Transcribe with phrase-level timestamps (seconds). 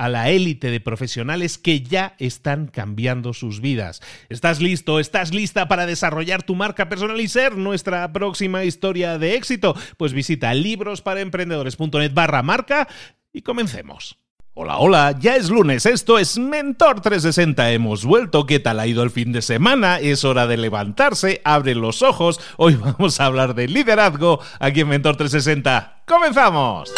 [0.00, 4.00] a la élite de profesionales que ya están cambiando sus vidas.
[4.30, 4.98] ¿Estás listo?
[4.98, 9.76] ¿Estás lista para desarrollar tu marca personal y ser nuestra próxima historia de éxito?
[9.98, 12.88] Pues visita librosparaemprendedores.net barra marca
[13.30, 14.16] y comencemos.
[14.54, 19.02] Hola, hola, ya es lunes, esto es Mentor 360, hemos vuelto, ¿qué tal ha ido
[19.02, 20.00] el fin de semana?
[20.00, 24.88] Es hora de levantarse, abre los ojos, hoy vamos a hablar de liderazgo aquí en
[24.88, 26.04] Mentor 360.
[26.06, 26.90] ¡Comenzamos!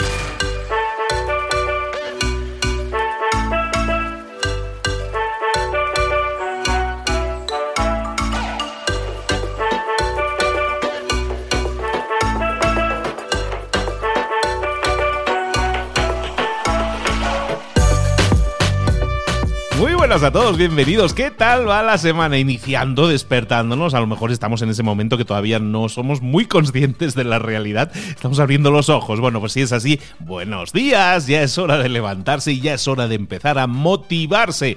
[20.12, 21.14] A todos, bienvenidos.
[21.14, 22.36] ¿Qué tal va la semana?
[22.36, 23.94] Iniciando, despertándonos.
[23.94, 27.38] A lo mejor estamos en ese momento que todavía no somos muy conscientes de la
[27.38, 27.90] realidad.
[28.10, 29.20] Estamos abriendo los ojos.
[29.20, 31.28] Bueno, pues si es así, buenos días.
[31.28, 34.76] Ya es hora de levantarse y ya es hora de empezar a motivarse.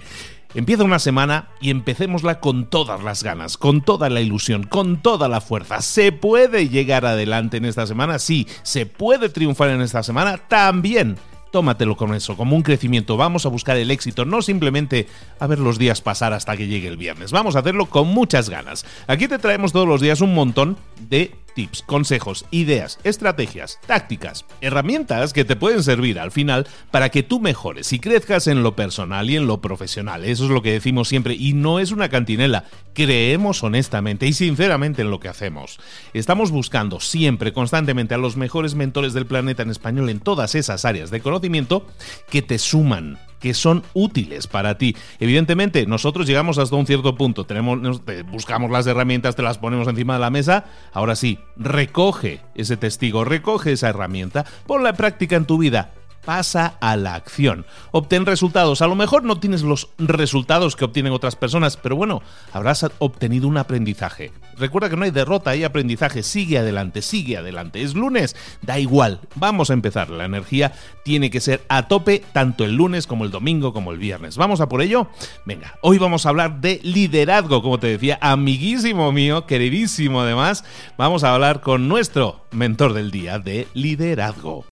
[0.53, 5.27] Empieza una semana y empecémosla con todas las ganas, con toda la ilusión, con toda
[5.27, 5.81] la fuerza.
[5.81, 8.19] ¿Se puede llegar adelante en esta semana?
[8.19, 8.47] Sí.
[8.63, 10.37] ¿Se puede triunfar en esta semana?
[10.37, 11.17] También
[11.51, 13.17] tómatelo con eso, como un crecimiento.
[13.17, 15.07] Vamos a buscar el éxito, no simplemente
[15.39, 17.31] a ver los días pasar hasta que llegue el viernes.
[17.31, 18.85] Vamos a hacerlo con muchas ganas.
[19.07, 20.77] Aquí te traemos todos los días un montón
[21.09, 27.23] de tips, consejos, ideas, estrategias, tácticas, herramientas que te pueden servir al final para que
[27.23, 30.25] tú mejores y crezcas en lo personal y en lo profesional.
[30.25, 32.65] Eso es lo que decimos siempre y no es una cantinela.
[32.93, 35.79] Creemos honestamente y sinceramente en lo que hacemos.
[36.13, 40.85] Estamos buscando siempre, constantemente a los mejores mentores del planeta en español en todas esas
[40.85, 41.87] áreas de conocimiento
[42.29, 44.97] que te suman que son útiles para ti.
[45.19, 48.01] Evidentemente, nosotros llegamos hasta un cierto punto, tenemos,
[48.31, 50.65] buscamos las herramientas, te las ponemos encima de la mesa.
[50.93, 55.93] Ahora sí, recoge ese testigo, recoge esa herramienta, ponla en práctica en tu vida
[56.25, 57.65] pasa a la acción.
[57.91, 58.81] Obtén resultados.
[58.81, 62.21] A lo mejor no tienes los resultados que obtienen otras personas, pero bueno,
[62.51, 64.31] habrás obtenido un aprendizaje.
[64.57, 66.23] Recuerda que no hay derrota, hay aprendizaje.
[66.23, 67.81] Sigue adelante, sigue adelante.
[67.81, 69.19] Es lunes, da igual.
[69.35, 70.09] Vamos a empezar.
[70.09, 73.97] La energía tiene que ser a tope tanto el lunes como el domingo como el
[73.97, 74.37] viernes.
[74.37, 75.07] ¿Vamos a por ello?
[75.45, 80.63] Venga, hoy vamos a hablar de liderazgo, como te decía, amiguísimo mío, queridísimo además.
[80.97, 84.65] Vamos a hablar con nuestro mentor del día de liderazgo.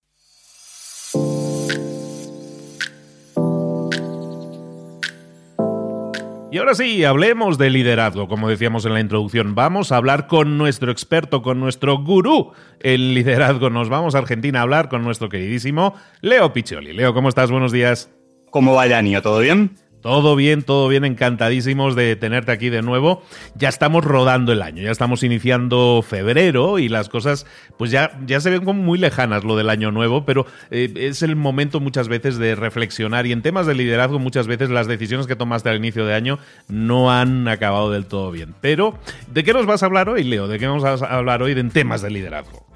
[6.54, 9.56] Y ahora sí, hablemos de liderazgo, como decíamos en la introducción.
[9.56, 13.70] Vamos a hablar con nuestro experto, con nuestro gurú en liderazgo.
[13.70, 16.92] Nos vamos a Argentina a hablar con nuestro queridísimo Leo Piccioli.
[16.92, 17.50] Leo, ¿cómo estás?
[17.50, 18.08] Buenos días.
[18.52, 19.20] ¿Cómo va, Dani?
[19.20, 19.72] ¿Todo bien?
[20.04, 23.22] Todo bien, todo bien, encantadísimos de tenerte aquí de nuevo.
[23.54, 27.46] Ya estamos rodando el año, ya estamos iniciando febrero y las cosas
[27.78, 31.22] pues ya, ya se ven como muy lejanas lo del año nuevo, pero eh, es
[31.22, 35.26] el momento muchas veces de reflexionar y en temas de liderazgo muchas veces las decisiones
[35.26, 38.54] que tomaste al inicio de año no han acabado del todo bien.
[38.60, 38.98] Pero,
[39.32, 40.48] ¿de qué nos vas a hablar hoy, Leo?
[40.48, 42.66] ¿De qué vamos a hablar hoy en temas de liderazgo?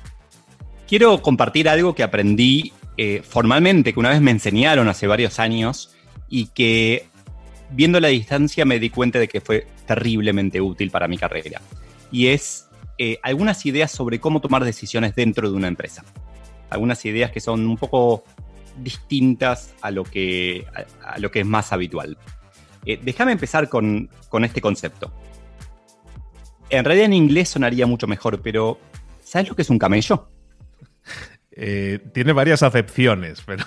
[0.89, 5.95] Quiero compartir algo que aprendí eh, formalmente, que una vez me enseñaron hace varios años
[6.31, 7.08] y que
[7.71, 11.61] viendo la distancia me di cuenta de que fue terriblemente útil para mi carrera.
[12.11, 12.69] Y es
[12.99, 16.05] eh, algunas ideas sobre cómo tomar decisiones dentro de una empresa.
[16.71, 18.25] Algunas ideas que son un poco
[18.83, 20.67] distintas a lo que,
[21.05, 22.17] a, lo que es más habitual.
[22.85, 25.13] Eh, déjame empezar con, con este concepto.
[26.71, 28.79] En realidad en inglés sonaría mucho mejor, pero
[29.23, 30.31] ¿sabes lo que es un camello?
[31.61, 33.65] Eh, tiene varias acepciones, pero.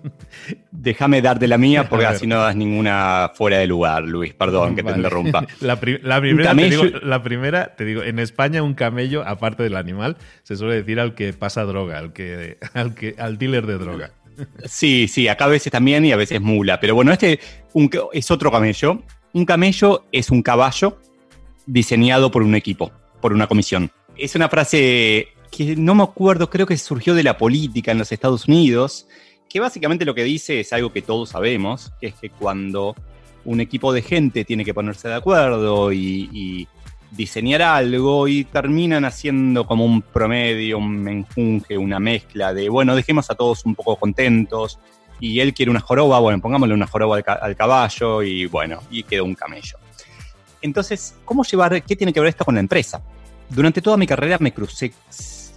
[0.70, 4.32] Déjame darte la mía porque así no das ninguna fuera de lugar, Luis.
[4.32, 5.46] Perdón que te interrumpa.
[5.60, 10.16] La, primera, te digo, la primera, te digo, en España un camello, aparte del animal,
[10.42, 14.10] se suele decir al que pasa droga, al que, al que, al dealer de droga.
[14.64, 16.80] Sí, sí, acá a veces también y a veces mula.
[16.80, 17.40] Pero bueno, este
[18.14, 19.02] es otro camello.
[19.34, 20.98] Un camello es un caballo
[21.66, 22.90] diseñado por un equipo,
[23.20, 23.90] por una comisión.
[24.16, 28.12] Es una frase que no me acuerdo, creo que surgió de la política en los
[28.12, 29.06] Estados Unidos,
[29.48, 32.94] que básicamente lo que dice es algo que todos sabemos, que es que cuando
[33.44, 36.68] un equipo de gente tiene que ponerse de acuerdo y,
[37.10, 43.30] diseñar algo y terminan haciendo como un promedio, un menjunje, una mezcla de, bueno, dejemos
[43.30, 44.78] a todos un poco contentos
[45.18, 49.04] y él quiere una joroba, bueno, pongámosle una joroba al, al caballo y bueno, y
[49.04, 49.78] quedó un camello.
[50.60, 53.02] Entonces, ¿cómo llevar, qué tiene que ver esto con la empresa?
[53.48, 54.92] Durante toda mi carrera me crucé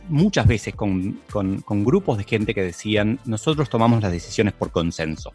[0.09, 1.21] muchas veces con,
[1.69, 5.33] grupos de gente que decían, nosotros tomamos las decisiones por consenso.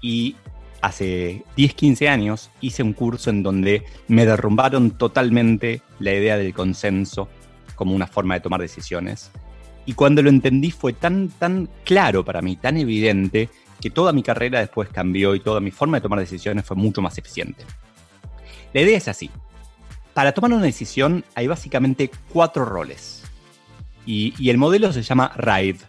[0.00, 0.36] Y
[0.80, 6.54] hace 10, 15 años hice un curso en donde me derrumbaron totalmente la idea del
[6.54, 7.28] consenso
[7.74, 9.30] como una forma de tomar decisiones.
[9.86, 13.48] Y cuando lo entendí fue tan, tan claro para mí, tan evidente,
[13.80, 17.00] que toda mi carrera después cambió y toda mi forma de tomar decisiones fue mucho
[17.00, 17.64] más eficiente.
[18.74, 19.30] La idea es así.
[20.14, 23.17] Para tomar una decisión hay básicamente cuatro roles
[24.08, 25.80] y, el modelo se llama Ride.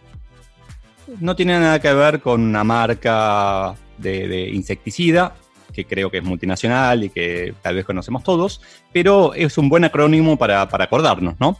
[1.20, 5.34] No tiene nada que ver con una marca de, insecticida,
[5.72, 8.60] que creo que es multinacional y que tal vez conocemos todos,
[8.92, 11.58] pero es un buen acrónimo para, acordarnos, ¿no?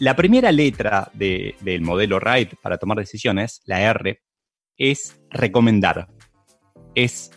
[0.00, 4.20] La primera letra del modelo RIDE para tomar decisiones, la R,
[4.76, 6.08] es recomendar.
[6.96, 7.30] Es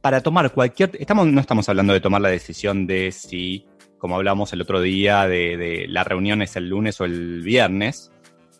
[0.00, 0.92] para tomar cualquier...
[1.00, 3.66] Estamos, no estamos hablando de tomar la decisión de si
[3.98, 8.12] como hablamos el otro día de, la reunión es el lunes o el viernes.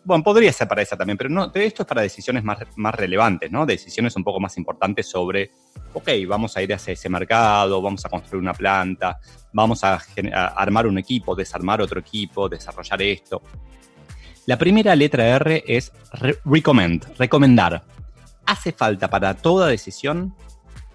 [0.03, 3.51] Bueno, podría ser para esa también, pero no, esto es para decisiones más, más relevantes,
[3.51, 3.65] ¿no?
[3.65, 5.51] Decisiones un poco más importantes sobre,
[5.93, 9.19] ok, vamos a ir hacia ese mercado, vamos a construir una planta,
[9.51, 9.99] vamos a,
[10.55, 13.41] armar un equipo, desarmar otro equipo, desarrollar esto.
[14.45, 15.91] La primera letra R es
[16.45, 17.83] recommend, recomendar.
[18.45, 20.33] Hace falta para toda decisión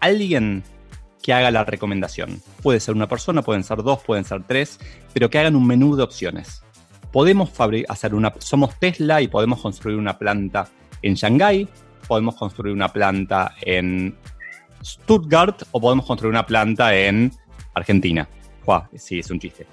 [0.01, 0.65] alguien
[1.23, 2.43] que haga la recomendación.
[2.63, 4.79] Puede ser una persona, pueden ser dos, pueden ser tres,
[5.13, 6.63] pero que hagan un menú de opciones.
[7.13, 7.51] Podemos
[7.89, 10.69] hacer una, somos Tesla y podemos construir una planta
[11.03, 11.69] en Shanghái,
[12.09, 14.17] podemos construir una planta en
[14.85, 17.33] Stuttgart o podemos construir una planta en
[17.75, 18.29] Argentina.
[18.97, 19.67] sí, es un chiste.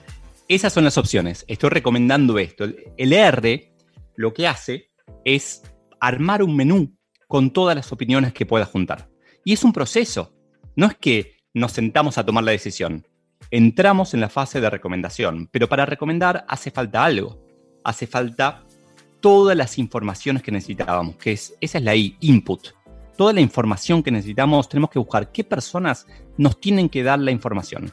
[0.48, 1.46] Esas son las opciones.
[1.48, 2.68] Estoy recomendando esto.
[2.98, 3.74] El R
[4.16, 4.90] lo que hace
[5.24, 5.62] es
[6.00, 6.96] armar un menú
[7.28, 9.10] con todas las opiniones que pueda juntar.
[9.46, 10.34] Y es un proceso.
[10.76, 13.06] No es que nos sentamos a tomar la decisión.
[13.52, 17.38] Entramos en la fase de recomendación, pero para recomendar hace falta algo.
[17.84, 18.64] Hace falta
[19.20, 22.70] todas las informaciones que necesitábamos, que es, esa es la I, input.
[23.18, 26.08] Toda la información que necesitamos, tenemos que buscar qué personas
[26.38, 27.92] nos tienen que dar la información.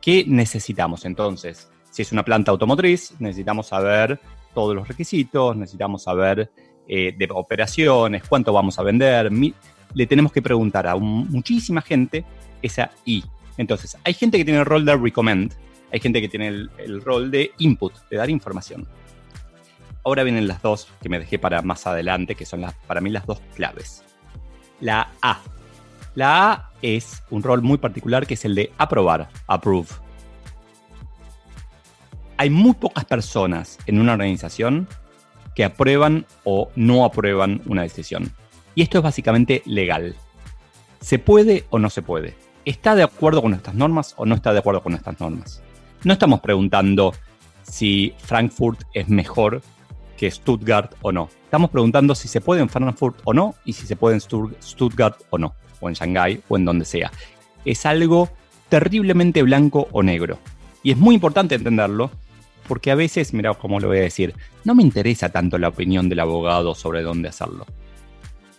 [0.00, 1.70] ¿Qué necesitamos entonces?
[1.90, 4.20] Si es una planta automotriz, necesitamos saber
[4.52, 6.50] todos los requisitos, necesitamos saber
[6.86, 9.30] eh, de operaciones, cuánto vamos a vender.
[9.94, 12.24] le tenemos que preguntar a muchísima gente
[12.62, 13.24] esa I.
[13.56, 15.52] Entonces, hay gente que tiene el rol de recommend,
[15.92, 18.86] hay gente que tiene el, rol de input, de dar información.
[20.04, 23.10] Ahora vienen las dos que me dejé para más adelante, que son las, para mí
[23.10, 24.04] las dos claves.
[24.80, 25.40] La A.
[26.14, 29.88] La A es un rol muy particular que es el de aprobar, approve.
[32.36, 34.88] Hay muy pocas personas en una organización
[35.56, 38.32] que aprueban o no aprueban una decisión.
[38.76, 40.14] Y esto es básicamente legal.
[41.00, 42.36] ¿Se puede o no se puede?
[42.68, 45.62] ¿Está de acuerdo con nuestras normas o no está de acuerdo con nuestras normas?
[46.04, 47.14] No estamos preguntando
[47.62, 49.62] si Frankfurt es mejor
[50.18, 51.30] que Stuttgart o no.
[51.44, 55.16] Estamos preguntando si se puede en Frankfurt o no y si se puede en Stuttgart
[55.30, 57.10] o no, o en Shanghái o en donde sea.
[57.64, 58.28] Es algo
[58.68, 60.38] terriblemente blanco o negro.
[60.82, 62.10] Y es muy importante entenderlo
[62.66, 64.34] porque a veces, mira cómo lo voy a decir,
[64.64, 67.64] no me interesa tanto la opinión del abogado sobre dónde hacerlo.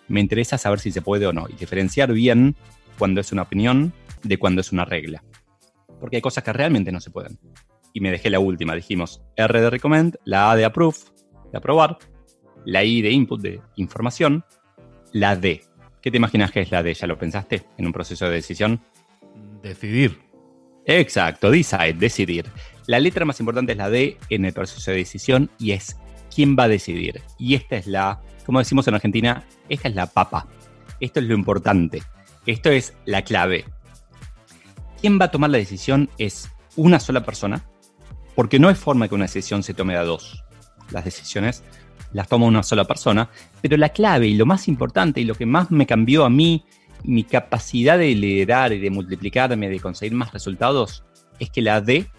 [0.07, 2.55] Me interesa saber si se puede o no y diferenciar bien
[2.97, 5.23] cuando es una opinión de cuando es una regla.
[5.99, 7.39] Porque hay cosas que realmente no se pueden.
[7.93, 10.97] Y me dejé la última, dijimos R de recommend, la A de approve,
[11.51, 11.97] de aprobar,
[12.65, 14.45] la I de input, de información,
[15.11, 15.63] la D.
[16.01, 16.93] ¿Qué te imaginas que es la D?
[16.93, 18.81] ¿Ya lo pensaste en un proceso de decisión?
[19.61, 20.19] Decidir.
[20.85, 22.45] Exacto, decide, decidir.
[22.87, 25.97] La letra más importante es la D en el proceso de decisión y es
[26.33, 27.21] quién va a decidir.
[27.37, 30.47] Y esta es la, como decimos en Argentina, esta es la papa.
[30.99, 32.01] Esto es lo importante.
[32.45, 33.65] Esto es la clave.
[35.01, 37.63] ¿Quién va a tomar la decisión es una sola persona?
[38.35, 40.43] Porque no hay forma que una decisión se tome a dos.
[40.91, 41.63] Las decisiones
[42.11, 43.29] las toma una sola persona,
[43.61, 46.65] pero la clave y lo más importante y lo que más me cambió a mí,
[47.03, 51.03] mi capacidad de liderar y de multiplicarme, de conseguir más resultados,
[51.39, 52.09] es que la D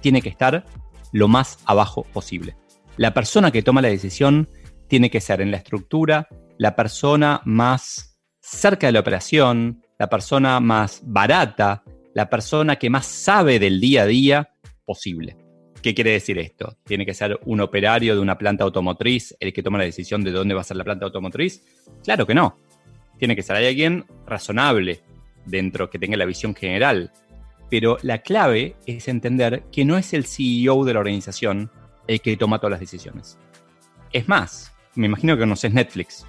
[0.00, 0.64] tiene que estar
[1.12, 2.56] lo más abajo posible.
[2.96, 4.48] La persona que toma la decisión
[4.88, 10.58] tiene que ser en la estructura la persona más cerca de la operación, la persona
[10.60, 11.84] más barata,
[12.18, 14.50] la persona que más sabe del día a día
[14.84, 15.36] posible.
[15.80, 16.76] ¿Qué quiere decir esto?
[16.82, 20.32] ¿Tiene que ser un operario de una planta automotriz el que toma la decisión de
[20.32, 21.62] dónde va a ser la planta automotriz?
[22.02, 22.58] Claro que no.
[23.20, 25.00] Tiene que ser alguien razonable
[25.46, 27.12] dentro que tenga la visión general.
[27.70, 31.70] Pero la clave es entender que no es el CEO de la organización
[32.08, 33.38] el que toma todas las decisiones.
[34.12, 36.26] Es más, me imagino que conoces Netflix.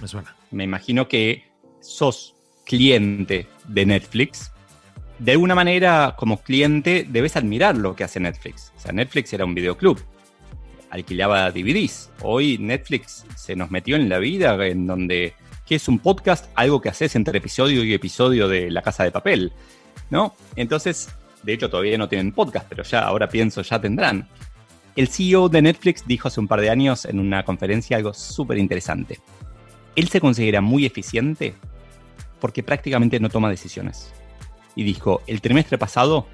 [0.00, 0.34] Me suena.
[0.50, 1.44] Me imagino que
[1.82, 4.52] sos cliente de Netflix
[5.18, 8.72] de alguna manera, como cliente, debes admirar lo que hace Netflix.
[8.76, 10.00] O sea, Netflix era un videoclub,
[10.90, 12.10] alquilaba DVDs.
[12.22, 15.34] Hoy Netflix se nos metió en la vida en donde,
[15.66, 16.46] ¿qué es un podcast?
[16.54, 19.52] Algo que haces entre episodio y episodio de La Casa de Papel,
[20.10, 20.36] ¿no?
[20.54, 21.08] Entonces,
[21.42, 24.28] de hecho todavía no tienen podcast, pero ya ahora pienso, ya tendrán.
[24.94, 28.58] El CEO de Netflix dijo hace un par de años en una conferencia algo súper
[28.58, 29.18] interesante.
[29.96, 31.54] Él se considera muy eficiente
[32.40, 34.12] porque prácticamente no toma decisiones
[34.78, 36.28] y dijo, el trimestre pasado,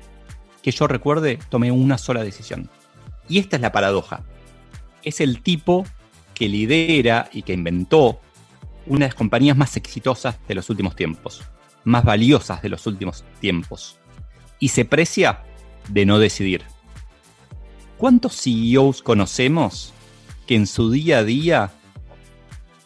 [0.63, 2.69] que yo recuerde, tomé una sola decisión.
[3.27, 4.23] Y esta es la paradoja.
[5.03, 5.87] Es el tipo
[6.35, 8.21] que lidera y que inventó
[8.85, 11.43] una de las compañías más exitosas de los últimos tiempos,
[11.85, 13.99] más valiosas de los últimos tiempos.
[14.59, 15.43] Y se precia
[15.89, 16.65] de no decidir.
[17.97, 19.95] ¿Cuántos CEOs conocemos
[20.47, 21.73] que en su día a día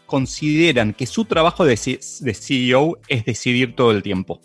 [0.07, 4.41] consideran que su trabajo de, CEO es decidir todo el tiempo?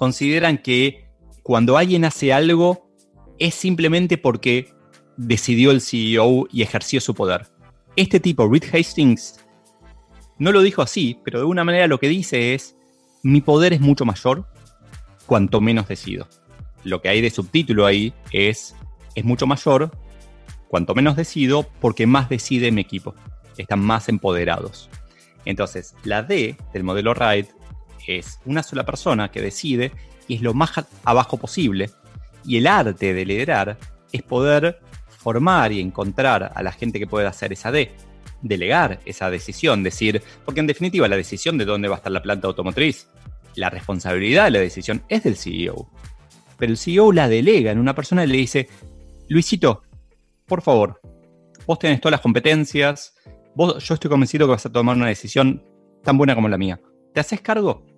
[0.00, 1.10] Consideran que
[1.42, 2.90] cuando alguien hace algo
[3.38, 4.72] es simplemente porque
[5.18, 7.48] decidió el CEO y ejerció su poder.
[7.96, 9.44] Este tipo, Reed Hastings,
[10.38, 12.76] no lo dijo así, pero de alguna manera lo que dice es,
[13.22, 14.46] mi poder es mucho mayor
[15.26, 16.26] cuanto menos decido.
[16.82, 18.74] Lo que hay de subtítulo ahí es,
[19.14, 19.90] es mucho mayor
[20.68, 23.14] cuanto menos decido porque más decide mi equipo.
[23.58, 24.88] Están más empoderados.
[25.44, 27.12] Entonces, la D del modelo
[28.18, 29.92] Es una sola persona que decide
[30.26, 30.72] y es lo más
[31.04, 31.90] abajo posible.
[32.44, 33.78] Y el arte de liderar
[34.10, 37.92] es poder formar y encontrar a la gente que pueda hacer esa D,
[38.42, 42.20] delegar esa decisión, decir, porque en definitiva la decisión de dónde va a estar la
[42.20, 43.08] planta automotriz,
[43.54, 45.88] la responsabilidad de la decisión es del CEO.
[46.58, 48.68] Pero el CEO la delega en una persona y le dice,
[49.28, 49.82] Luisito,
[50.46, 51.00] por favor,
[51.64, 53.14] vos tenés todas las competencias,
[53.54, 55.64] vos, yo estoy convencido que vas a tomar una decisión
[56.02, 56.80] tan buena como la mía.
[57.14, 57.89] ¿Te haces cargo?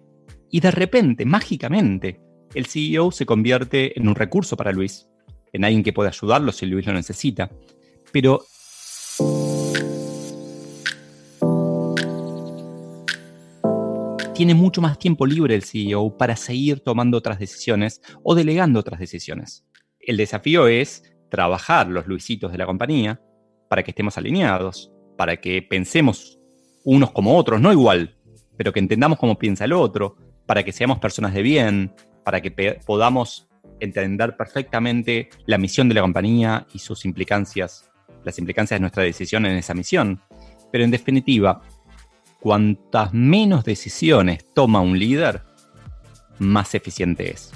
[0.54, 2.20] Y de repente, mágicamente,
[2.54, 5.08] el CEO se convierte en un recurso para Luis,
[5.50, 7.50] en alguien que puede ayudarlo si Luis lo necesita.
[8.12, 8.44] Pero
[14.34, 19.00] tiene mucho más tiempo libre el CEO para seguir tomando otras decisiones o delegando otras
[19.00, 19.64] decisiones.
[20.00, 23.22] El desafío es trabajar los Luisitos de la compañía
[23.70, 26.38] para que estemos alineados, para que pensemos
[26.84, 28.18] unos como otros, no igual,
[28.58, 30.16] pero que entendamos cómo piensa el otro,
[30.46, 31.94] para que seamos personas de bien,
[32.24, 32.50] para que
[32.86, 33.48] podamos
[33.80, 37.90] entender perfectamente la misión de la compañía y sus implicancias,
[38.24, 40.20] las implicancias de nuestra decisión en esa misión.
[40.70, 41.62] Pero en definitiva,
[42.40, 45.42] cuantas menos decisiones toma un líder,
[46.38, 47.52] más eficiente es.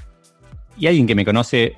[0.77, 1.75] Y alguien que me conoce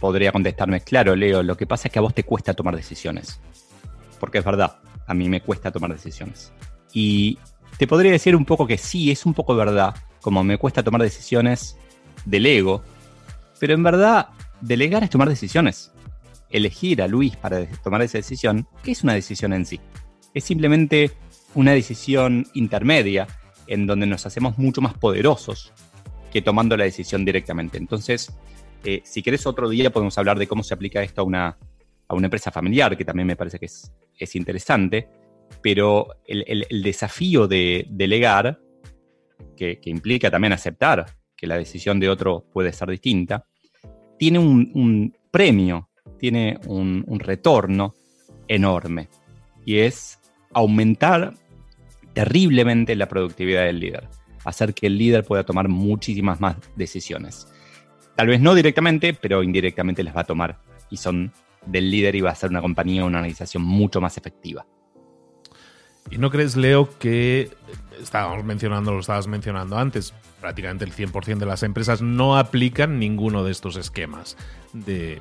[0.00, 3.40] podría contestarme, claro, Leo, lo que pasa es que a vos te cuesta tomar decisiones.
[4.18, 6.52] Porque es verdad, a mí me cuesta tomar decisiones.
[6.92, 7.38] Y
[7.78, 11.02] te podría decir un poco que sí, es un poco verdad, como me cuesta tomar
[11.02, 11.76] decisiones
[12.24, 12.82] del ego,
[13.60, 14.28] pero en verdad
[14.62, 15.92] delegar es tomar decisiones.
[16.48, 19.80] Elegir a Luis para tomar esa decisión, ¿qué es una decisión en sí?
[20.32, 21.10] Es simplemente
[21.54, 23.26] una decisión intermedia
[23.66, 25.72] en donde nos hacemos mucho más poderosos
[26.32, 27.76] que tomando la decisión directamente.
[27.78, 28.32] Entonces,
[28.84, 31.58] eh, si querés otro día podemos hablar de cómo se aplica esto a una,
[32.08, 35.08] a una empresa familiar, que también me parece que es, es interesante,
[35.62, 38.60] pero el, el desafío de delegar
[39.80, 43.44] que, implica también aceptar que la decisión de otro puede ser distinta,
[44.18, 45.88] tiene un, premio,
[46.18, 47.94] tiene un, retorno
[48.48, 49.08] enorme
[49.64, 50.18] y es
[50.52, 51.34] aumentar
[52.12, 54.08] terriblemente la productividad del líder,
[54.44, 57.48] hacer que el líder pueda tomar muchísimas más decisiones.
[58.16, 60.58] Tal vez no directamente, pero indirectamente les va a tomar
[60.90, 61.32] y son
[61.66, 64.66] del líder y va a ser una compañía una organización mucho más efectiva.
[66.10, 67.50] ¿Y no crees, Leo, que
[68.02, 73.44] estábamos mencionando, lo estabas mencionando antes, prácticamente el 100% de las empresas no aplican ninguno
[73.44, 74.36] de estos esquemas
[74.72, 75.20] de,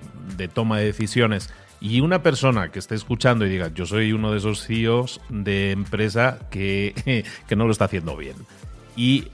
[0.53, 1.49] toma de decisiones?
[1.79, 5.71] Y una persona que esté escuchando y diga, yo soy uno de esos CEOs de
[5.71, 8.35] empresa que, que no lo está haciendo bien.
[8.95, 9.29] Y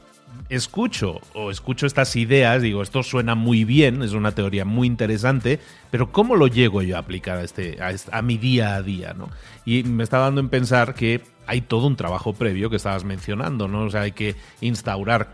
[0.50, 5.60] escucho o escucho estas ideas, digo, esto suena muy bien, es una teoría muy interesante,
[5.92, 7.78] pero ¿cómo lo llego yo a aplicar a, este,
[8.12, 9.14] a, mi día a día?
[9.14, 9.30] ¿no?
[9.66, 13.68] Y me está dando en pensar que hay todo un trabajo previo que estabas mencionando,
[13.70, 13.84] ¿no?
[13.84, 15.30] O sea, hay que instaurar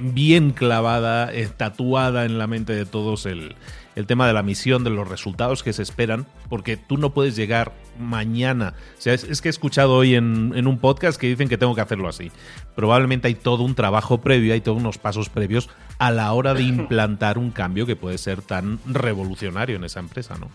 [0.00, 3.54] bien clavada, eh, tatuada en la mente de todos el,
[3.96, 7.36] el tema de la misión, de los resultados que se esperan, porque tú no puedes
[7.36, 8.74] llegar mañana.
[8.98, 11.80] O sea, es, que he escuchado hoy en, un podcast que dicen que tengo que
[11.80, 12.30] hacerlo así.
[12.74, 15.68] Probablemente hay todo un trabajo previo, hay todos unos pasos previos
[15.98, 20.36] a la hora de implantar un cambio que puede ser tan revolucionario en esa empresa,
[20.38, 20.50] ¿no?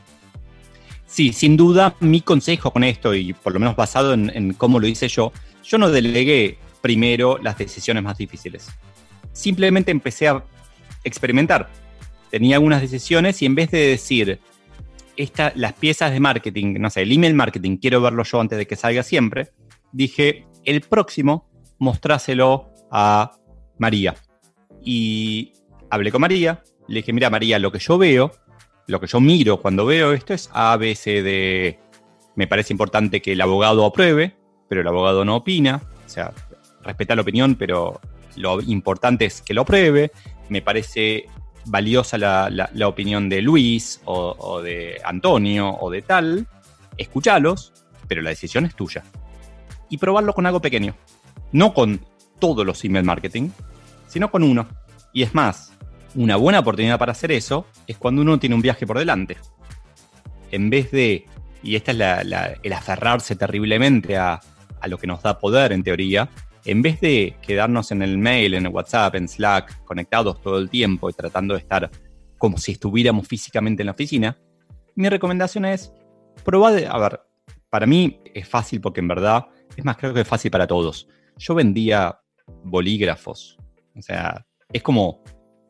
[1.08, 4.80] Sí, sin duda, mi consejo con esto, y por lo menos basado en, en cómo
[4.80, 5.32] lo hice yo,
[5.64, 8.68] yo no delegué primero las decisiones más difíciles.
[9.32, 10.44] Simplemente empecé a
[11.04, 11.70] experimentar
[12.30, 14.40] tenía algunas decisiones y en vez de decir,
[15.18, 18.68] esta, las piezas de marketing, no sé, el email marketing, quiero verlo yo antes de
[18.68, 19.52] que salga siempre,
[19.92, 23.38] dije, el próximo, mostráselo a
[23.78, 24.16] María.
[24.84, 25.54] Y
[25.90, 28.32] hablé con María, le dije, mira María, lo que yo veo,
[28.88, 31.80] lo que yo miro cuando veo esto es A, B, C, D.
[32.36, 34.36] Me parece importante que el abogado apruebe,
[34.70, 35.82] pero el abogado no opina.
[36.06, 36.34] O sea,
[36.84, 38.00] respeta la opinión, pero
[38.36, 40.12] lo importante es que lo apruebe.
[40.50, 41.26] Me parece
[41.66, 46.48] valiosa la, opinión de Luis o, de Antonio o de tal,
[46.98, 47.74] escúchalos,
[48.08, 49.04] pero la decisión es tuya.
[49.90, 50.96] Y probarlo con algo pequeño.
[51.52, 52.02] No con
[52.40, 53.50] todos los email marketing,
[54.08, 54.68] sino con uno.
[55.14, 55.74] Y es más,
[56.16, 59.38] una buena oportunidad para hacer eso es cuando uno tiene un viaje por delante.
[60.52, 61.26] En vez de,
[61.64, 62.28] y esta es
[62.64, 64.40] el aferrarse terriblemente a,
[64.80, 66.30] a lo que nos da poder en teoría,
[66.66, 70.70] en vez de quedarnos en el mail, en el WhatsApp, en Slack, conectados todo el
[70.70, 71.90] tiempo y tratando de estar
[72.38, 74.38] como si estuviéramos físicamente en la oficina,
[74.96, 75.94] mi recomendación es
[76.44, 77.22] probar, a ver,
[77.70, 81.08] para mí es fácil porque en verdad, es más, creo que es fácil para todos.
[81.38, 82.20] Yo vendía
[82.64, 83.58] bolígrafos,
[83.96, 85.24] o sea, es como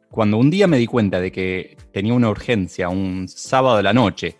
[0.10, 3.94] cuando un día me di cuenta de que tenía una urgencia un sábado de la
[3.94, 4.38] noche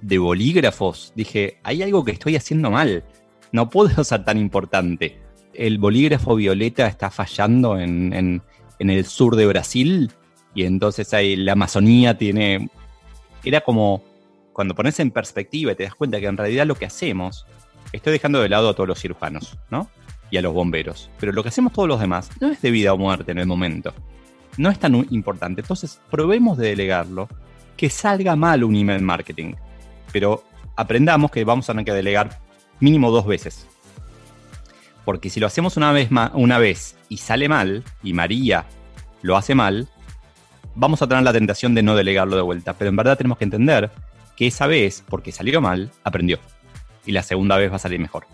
[0.00, 3.04] de bolígrafos, dije, hay algo que estoy haciendo mal,
[3.52, 5.21] no puedo ser tan importante
[5.54, 8.42] el bolígrafo violeta está fallando en,
[8.78, 10.10] el sur de Brasil
[10.54, 12.68] y entonces ahí la Amazonía tiene...
[13.44, 14.02] Era como
[14.52, 17.46] cuando pones en perspectiva y te das cuenta que en realidad lo que hacemos,
[17.92, 19.88] estoy dejando de lado a todos los cirujanos, ¿no?
[20.30, 22.92] Y a los bomberos, pero lo que hacemos todos los demás no es de vida
[22.92, 23.92] o muerte en el momento.
[24.58, 25.62] No es tan importante.
[25.62, 27.28] Entonces, probemos de delegarlo,
[27.76, 29.54] que salga mal un email marketing,
[30.12, 30.44] pero
[30.76, 32.38] aprendamos que vamos a tener que delegar
[32.80, 33.66] mínimo dos veces
[35.04, 38.66] porque si lo hacemos una vez, una vez y sale mal, y María
[39.22, 39.88] lo hace mal,
[40.74, 42.74] vamos a tener la tentación de no delegarlo de vuelta.
[42.74, 43.90] Pero en verdad tenemos que entender
[44.36, 46.38] que esa vez, porque salió mal, aprendió.
[47.04, 48.26] Y la segunda vez va a salir mejor.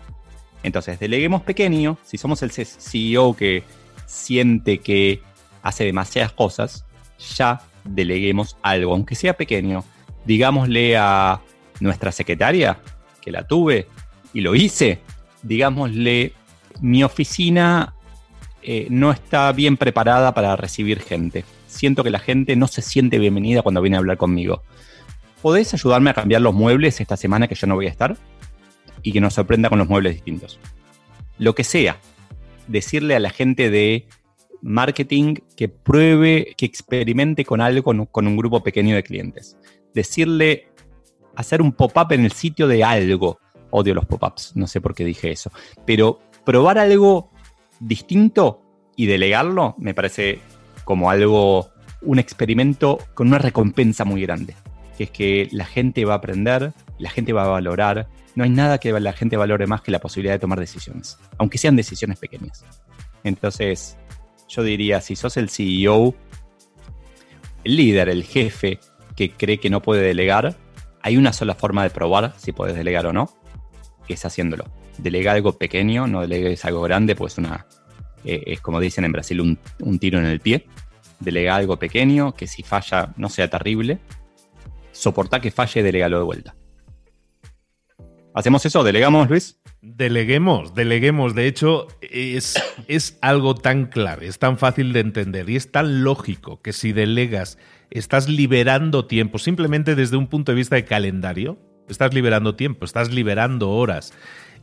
[0.63, 1.97] Entonces, deleguemos pequeño.
[2.03, 3.63] Si somos el CEO que
[4.05, 5.21] siente que
[5.61, 6.85] hace demasiadas cosas,
[7.35, 9.83] ya deleguemos algo, aunque sea pequeño.
[10.25, 11.41] Digámosle a
[11.79, 12.77] nuestra secretaria,
[13.21, 13.87] que la tuve
[14.33, 14.99] y lo hice,
[15.41, 16.33] digámosle
[16.81, 17.93] mi oficina
[18.61, 21.45] eh, no está bien preparada para recibir gente.
[21.67, 24.63] Siento que la gente no se siente bienvenida cuando viene a hablar conmigo.
[25.41, 28.17] ¿Podés ayudarme a cambiar los muebles esta semana que yo no voy a estar?
[29.01, 30.59] Y que nos sorprenda con los muebles distintos.
[31.37, 31.99] Lo que sea.
[32.67, 34.07] Decirle a la gente de
[34.61, 39.57] marketing que pruebe, que experimente con algo con, con un grupo pequeño de clientes.
[39.93, 40.67] Decirle
[41.35, 43.39] hacer un pop-up en el sitio de algo.
[43.71, 45.51] Odio los pop-ups, no sé por qué dije eso.
[45.85, 47.29] Pero probar algo
[47.79, 48.63] distinto
[48.95, 50.39] y delegarlo me parece
[50.83, 51.69] como algo,
[52.01, 54.55] un experimento con una recompensa muy grande,
[54.97, 58.49] que es que la gente va a aprender, la gente va a valorar, no hay
[58.49, 62.17] nada que la gente valore más que la posibilidad de tomar decisiones, aunque sean decisiones
[62.17, 62.65] pequeñas.
[63.23, 63.95] Entonces,
[64.47, 66.15] yo diría, si sos el CEO,
[67.63, 68.79] el líder, el jefe
[69.15, 70.57] que cree que no puede delegar,
[71.03, 73.29] hay una sola forma de probar si puedes delegar o no,
[74.07, 77.65] que es haciéndolo delega algo pequeño, no delegues algo grande, pues una,
[78.23, 80.65] eh, es como dicen en Brasil, un, tiro en el pie.
[81.19, 83.99] Delega algo pequeño, que si falla no sea terrible.
[84.91, 86.55] Soporta que falle, delegalo de vuelta.
[88.33, 88.83] ¿Hacemos eso?
[88.83, 89.59] ¿Delegamos, Luis?
[89.81, 91.35] Deleguemos, deleguemos.
[91.35, 92.55] De hecho, es,
[92.87, 96.93] es algo tan clave, es tan fácil de entender y es tan lógico que si
[96.93, 97.57] delegas
[97.89, 101.57] estás liberando tiempo simplemente desde un punto de vista de calendario.
[101.89, 104.13] Estás liberando tiempo, estás liberando horas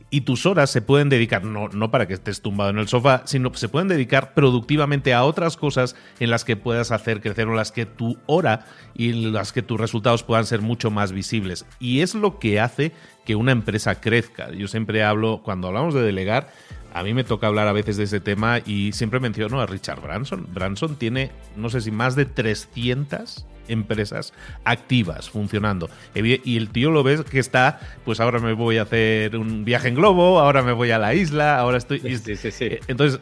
[0.09, 3.23] y tus horas se pueden dedicar, no, no para que estés tumbado en el sofá,
[3.25, 7.53] sino se pueden dedicar productivamente a otras cosas en las que puedas hacer crecer o
[7.53, 11.65] las que tu hora y las que tus resultados puedan ser mucho más visibles.
[11.79, 12.93] Y es lo que hace
[13.25, 14.51] que una empresa crezca.
[14.51, 16.47] Yo siempre hablo, cuando hablamos de delegar,
[16.93, 20.01] a mí me toca hablar a veces de ese tema y siempre menciono a Richard
[20.01, 20.47] Branson.
[20.53, 25.89] Branson tiene, no sé si más de 300 empresas activas funcionando.
[26.15, 29.87] Y el tío lo ves que está, pues ahora me voy a hacer un viaje
[29.87, 31.99] en globo, ahora me voy a la isla, ahora estoy...
[31.99, 32.65] Sí, sí, sí.
[32.65, 33.19] Eh, entonces,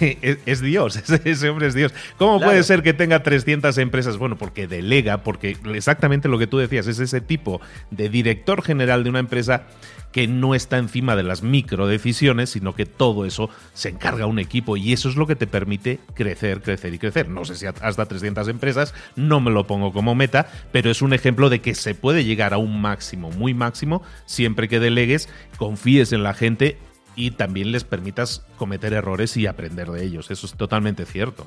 [0.46, 1.92] es, Dios, ese hombre es Dios.
[2.18, 4.18] ¿Cómo puede ser que tenga 300 empresas?
[4.18, 9.04] Bueno, porque delega, porque exactamente lo que tú decías, es ese tipo de director general
[9.04, 9.66] de una empresa
[10.12, 14.38] que no está encima de las micro decisiones, sino que todo eso se encarga un
[14.38, 17.28] equipo y eso es lo que te permite crecer, crecer y crecer.
[17.28, 21.12] No sé si hasta 300 empresas, no me lo pongo como meta, pero es un
[21.12, 26.12] ejemplo de que se puede llegar a un máximo, muy máximo, siempre que delegues, confíes
[26.12, 26.78] en la gente
[27.16, 30.30] y también les permitas cometer errores y aprender de ellos.
[30.30, 31.46] Eso es totalmente cierto.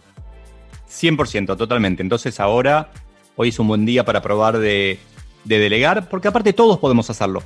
[0.90, 2.04] 100%, totalmente.
[2.04, 2.92] Entonces ahora,
[3.36, 5.00] hoy es un buen día para probar de,
[5.44, 7.44] de delegar, porque aparte todos podemos hacerlo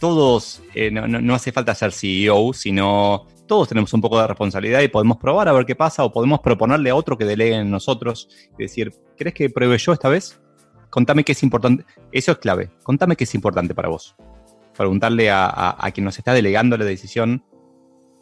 [0.00, 4.86] todos, eh, no, hace falta ser CEO, sino todos tenemos un poco de responsabilidad y
[4.86, 8.28] podemos probar a ver qué pasa o podemos proponerle a otro que delegue en nosotros
[8.56, 10.40] y decir, ¿crees que pruebe yo esta vez?
[10.88, 11.84] Contame qué es importante.
[12.12, 12.70] Eso es clave.
[12.84, 14.14] Contame qué es importante para vos.
[14.76, 17.42] Preguntarle a, quien nos está delegando la decisión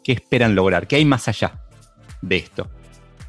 [0.03, 1.61] qué esperan lograr, qué hay más allá
[2.23, 2.67] de esto.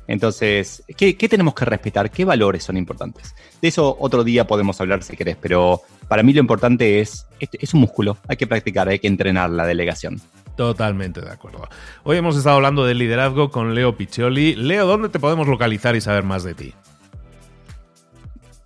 [0.07, 2.11] Entonces, ¿qué, tenemos que respetar?
[2.11, 3.35] ¿Qué valores son importantes?
[3.61, 7.75] De eso otro día podemos hablar si querés, pero para mí lo importante es, es
[7.75, 10.19] un músculo, hay que practicar, hay que entrenar la delegación.
[10.61, 11.67] Totalmente de acuerdo.
[12.03, 14.57] Hoy hemos estado hablando de liderazgo con Leo Piccioli.
[14.57, 16.75] Leo, ¿dónde te podemos localizar y saber más de ti?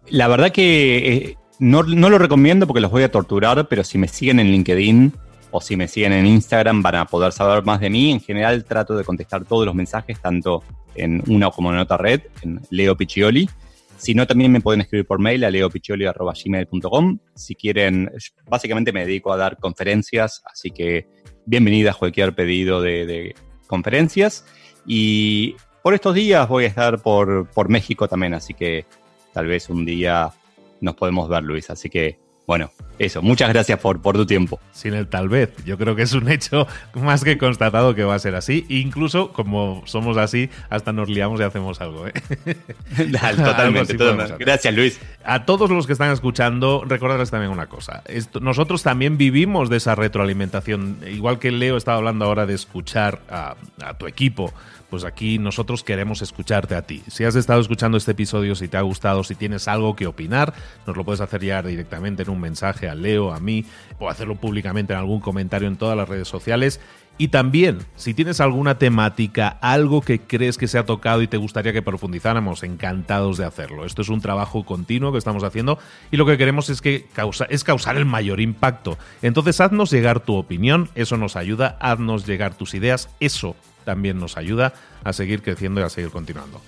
[0.09, 3.96] La verdad que eh, no, no, lo recomiendo porque los voy a torturar, pero si
[3.96, 5.12] me siguen en LinkedIn
[5.52, 8.11] o si me siguen en Instagram van a poder saber más de mí.
[8.11, 10.64] En general trato de contestar todos los mensajes, tanto
[10.96, 13.48] en una como en otra red, en Leo Piccioli.
[13.98, 17.18] Si no, también me pueden escribir por mail a leopiccioli.gmail.com.
[17.37, 18.11] Si quieren,
[18.48, 21.13] básicamente me dedico a dar conferencias, así que
[21.46, 23.35] bienvenida a cualquier pedido de,
[23.66, 24.44] conferencias.
[24.87, 28.85] Y por estos días voy a estar por, por México también, así que
[29.33, 30.33] tal vez un día
[30.80, 31.70] nos podemos ver, Luis.
[31.70, 34.61] Así que bueno, eso, muchas gracias por, por tu tiempo.
[34.72, 38.14] Sin el tal vez, yo creo que es un hecho más que constatado que va
[38.14, 38.66] a ser así.
[38.68, 42.07] Incluso como somos así, hasta nos liamos y hacemos algo.
[42.07, 42.12] ¿eh?
[43.37, 43.96] totalmente,
[44.38, 45.00] Gracias, Luis.
[45.24, 48.02] A todos los que están escuchando, recordarles también una cosa.
[48.40, 50.98] nosotros también vivimos de esa retroalimentación.
[51.09, 54.52] Igual que Leo estaba hablando ahora de escuchar a, a tu equipo
[54.94, 57.02] pues aquí nosotros queremos escucharte a ti.
[57.09, 60.54] Si has estado escuchando este episodio, si te ha gustado, si tienes algo que opinar,
[60.87, 63.64] nos lo puedes hacer llegar directamente en un mensaje a Leo, a mí,
[63.99, 66.81] o hacerlo públicamente en algún comentario en todas las redes sociales.
[67.16, 71.37] Y también, si tienes alguna temática, algo que crees que se ha tocado y te
[71.37, 73.85] gustaría que profundizáramos, encantados de hacerlo.
[73.85, 75.79] Esto es un trabajo continuo que estamos haciendo
[76.11, 78.99] y lo que queremos es, que causa, es causar el mayor impacto.
[79.23, 84.37] Entonces, haznos llegar tu opinión, eso nos ayuda, haznos llegar tus ideas, eso también nos
[84.37, 86.61] ayuda a seguir creciendo y a seguir continuando.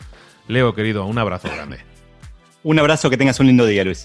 [0.46, 1.78] Leo, querido, un abrazo grande.
[2.62, 4.04] Un abrazo, que tengas un lindo día, Luis.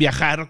[0.01, 0.49] viajar